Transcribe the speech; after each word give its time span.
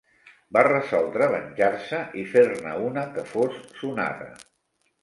Va 0.55 0.63
resoldre 0.67 1.27
venjar-se 1.35 2.01
i 2.23 2.27
fer-ne 2.33 2.75
una 2.89 3.07
que 3.15 3.29
fos 3.35 3.63
sonada. 3.85 4.35